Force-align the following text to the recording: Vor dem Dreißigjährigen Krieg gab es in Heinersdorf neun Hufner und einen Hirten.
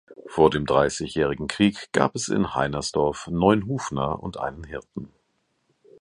Vor 0.25 0.49
dem 0.49 0.65
Dreißigjährigen 0.65 1.45
Krieg 1.47 1.91
gab 1.91 2.15
es 2.15 2.27
in 2.29 2.55
Heinersdorf 2.55 3.27
neun 3.27 3.67
Hufner 3.67 4.19
und 4.23 4.37
einen 4.39 4.63
Hirten. 4.63 5.11